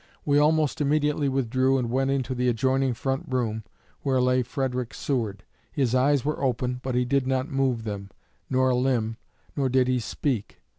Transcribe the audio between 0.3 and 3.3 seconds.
almost immediately withdrew and went into the adjoining front